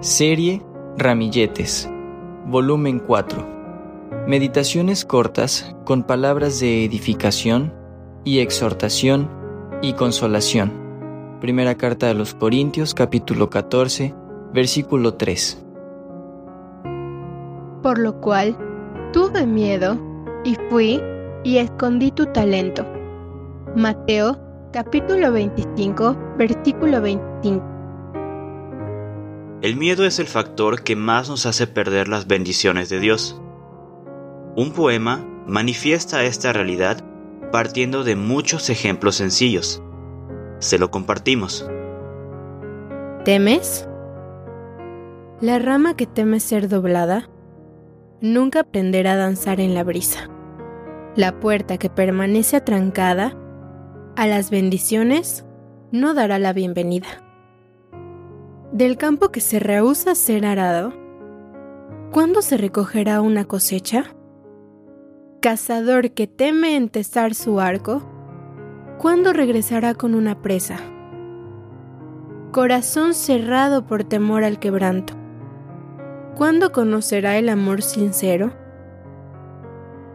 [0.00, 0.62] Serie
[0.96, 1.86] Ramilletes,
[2.46, 4.24] volumen 4.
[4.26, 7.74] Meditaciones cortas con palabras de edificación
[8.24, 9.28] y exhortación
[9.82, 10.72] y consolación.
[11.42, 14.14] Primera carta a los Corintios capítulo 14,
[14.54, 15.62] versículo 3.
[17.82, 18.56] Por lo cual,
[19.12, 19.98] tuve miedo
[20.44, 20.98] y fui
[21.44, 22.86] y escondí tu talento.
[23.76, 24.38] Mateo
[24.72, 27.79] capítulo 25, versículo 25.
[29.62, 33.38] El miedo es el factor que más nos hace perder las bendiciones de Dios.
[34.56, 37.04] Un poema manifiesta esta realidad
[37.52, 39.82] partiendo de muchos ejemplos sencillos.
[40.60, 41.68] Se lo compartimos.
[43.26, 43.86] ¿Temes?
[45.42, 47.28] La rama que teme ser doblada
[48.22, 50.30] nunca aprenderá a danzar en la brisa.
[51.16, 53.36] La puerta que permanece atrancada
[54.16, 55.44] a las bendiciones
[55.92, 57.29] no dará la bienvenida.
[58.72, 60.92] Del campo que se rehúsa ser arado,
[62.12, 64.14] ¿cuándo se recogerá una cosecha?
[65.40, 68.00] Cazador que teme entesar su arco,
[68.98, 70.76] ¿cuándo regresará con una presa?
[72.52, 75.14] Corazón cerrado por temor al quebranto,
[76.36, 78.52] ¿cuándo conocerá el amor sincero?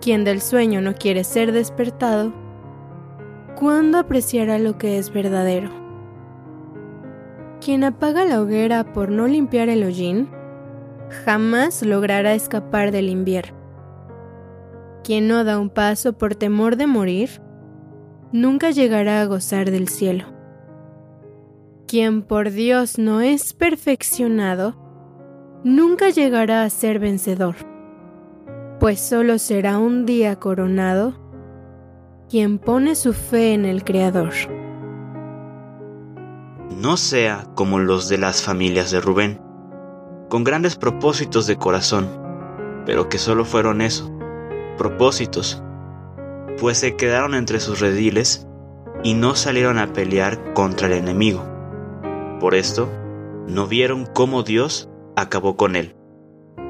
[0.00, 2.32] Quien del sueño no quiere ser despertado,
[3.56, 5.83] ¿cuándo apreciará lo que es verdadero?
[7.64, 10.28] Quien apaga la hoguera por no limpiar el hollín,
[11.24, 13.56] jamás logrará escapar del invierno.
[15.02, 17.40] Quien no da un paso por temor de morir,
[18.32, 20.26] nunca llegará a gozar del cielo.
[21.86, 24.76] Quien por Dios no es perfeccionado,
[25.64, 27.56] nunca llegará a ser vencedor,
[28.78, 31.14] pues solo será un día coronado
[32.28, 34.34] quien pone su fe en el Creador
[36.70, 39.40] no sea como los de las familias de Rubén,
[40.28, 42.08] con grandes propósitos de corazón,
[42.86, 44.10] pero que solo fueron eso,
[44.76, 45.62] propósitos,
[46.58, 48.46] pues se quedaron entre sus rediles
[49.02, 51.44] y no salieron a pelear contra el enemigo.
[52.40, 52.88] Por esto,
[53.46, 55.96] no vieron cómo Dios acabó con él.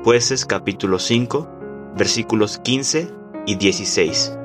[0.05, 1.49] Jueces capítulo 5,
[1.97, 3.09] versículos 15
[3.47, 4.39] y 16.